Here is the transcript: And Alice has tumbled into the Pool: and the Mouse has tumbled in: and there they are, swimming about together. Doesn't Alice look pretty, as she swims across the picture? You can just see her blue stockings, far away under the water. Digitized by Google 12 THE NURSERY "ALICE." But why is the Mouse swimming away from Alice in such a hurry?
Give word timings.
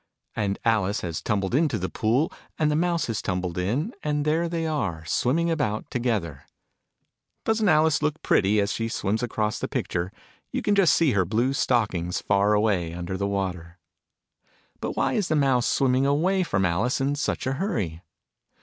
And 0.35 0.57
Alice 0.65 1.01
has 1.01 1.21
tumbled 1.21 1.53
into 1.53 1.77
the 1.77 1.87
Pool: 1.87 2.31
and 2.57 2.71
the 2.71 2.75
Mouse 2.75 3.05
has 3.05 3.21
tumbled 3.21 3.59
in: 3.59 3.93
and 4.01 4.25
there 4.25 4.49
they 4.49 4.65
are, 4.65 5.05
swimming 5.05 5.51
about 5.51 5.91
together. 5.91 6.47
Doesn't 7.45 7.69
Alice 7.69 8.01
look 8.01 8.19
pretty, 8.23 8.59
as 8.59 8.73
she 8.73 8.87
swims 8.87 9.21
across 9.21 9.59
the 9.59 9.67
picture? 9.67 10.11
You 10.51 10.63
can 10.63 10.73
just 10.73 10.95
see 10.95 11.11
her 11.11 11.23
blue 11.23 11.53
stockings, 11.53 12.19
far 12.19 12.53
away 12.53 12.95
under 12.95 13.15
the 13.15 13.27
water. 13.27 13.77
Digitized 13.99 14.81
by 14.81 14.87
Google 14.89 14.93
12 14.93 14.95
THE 14.95 14.95
NURSERY 14.95 14.95
"ALICE." 14.95 14.95
But 14.95 14.97
why 14.97 15.13
is 15.13 15.27
the 15.27 15.35
Mouse 15.35 15.67
swimming 15.67 16.05
away 16.07 16.41
from 16.43 16.65
Alice 16.65 16.99
in 16.99 17.13
such 17.13 17.45
a 17.45 17.53
hurry? 17.59 18.01